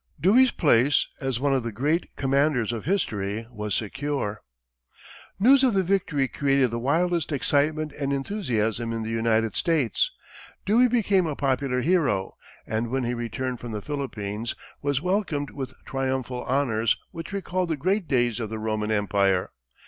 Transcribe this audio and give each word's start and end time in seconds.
Dewey's 0.19 0.49
place 0.49 1.07
as 1.19 1.39
one 1.39 1.53
of 1.53 1.61
the 1.61 1.71
great 1.71 2.09
commanders 2.15 2.71
of 2.71 2.85
history 2.85 3.45
was 3.51 3.75
secure. 3.75 4.41
News 5.39 5.63
of 5.63 5.75
the 5.75 5.83
victory 5.83 6.27
created 6.27 6.71
the 6.71 6.79
wildest 6.79 7.31
excitement 7.31 7.93
and 7.93 8.11
enthusiasm 8.11 8.93
in 8.93 9.03
the 9.03 9.11
United 9.11 9.55
States. 9.55 10.11
Dewey 10.65 10.87
became 10.87 11.27
a 11.27 11.35
popular 11.35 11.81
hero, 11.81 12.33
and 12.65 12.89
when 12.89 13.03
he 13.03 13.13
returned 13.13 13.59
from 13.59 13.73
the 13.73 13.81
Philippines, 13.83 14.55
was 14.81 15.01
welcomed 15.03 15.51
with 15.51 15.75
triumphal 15.85 16.41
honors, 16.45 16.97
which 17.11 17.31
recalled 17.31 17.69
the 17.69 17.77
great 17.77 18.07
days 18.07 18.39
of 18.39 18.49
the 18.49 18.57
Roman 18.57 18.89
empire. 18.89 19.51